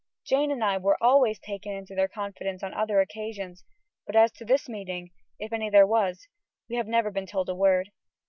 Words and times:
Jane 0.25 0.49
and 0.49 0.63
I 0.63 0.79
were 0.79 0.97
always 0.99 1.37
taken 1.37 1.73
into 1.73 1.93
their 1.93 2.07
confidence 2.07 2.63
on 2.63 2.73
other 2.73 3.01
occasions, 3.01 3.63
but 4.07 4.15
as 4.15 4.31
to 4.31 4.45
this 4.45 4.67
meeting, 4.67 5.11
if 5.37 5.53
any 5.53 5.69
there 5.69 5.85
was, 5.85 6.27
we 6.67 6.75
have 6.77 6.87
never 6.87 7.11
been 7.11 7.27
told 7.27 7.49
a 7.49 7.53
word. 7.55 7.91